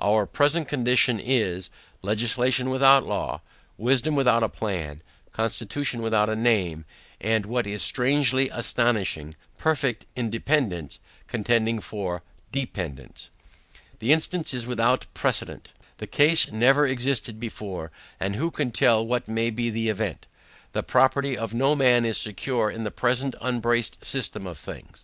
[0.00, 1.68] Our present condition, is,
[2.00, 3.42] Legislation without law;
[3.76, 6.86] wisdom without a plan; constitution without a name;
[7.20, 13.28] and, what is strangely astonishing, perfect Independance contending for dependance.
[13.98, 19.06] The instance is without a precedent; the case never existed before; and who can tell
[19.06, 20.26] what may be the event?
[20.72, 25.02] The property of no man is secure in the present unbraced system of things.